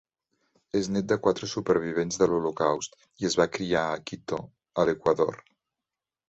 [0.77, 4.41] És net de quatre supervivents de l'Holocaust i es va criar a Quito,
[4.85, 5.39] a l'Equador.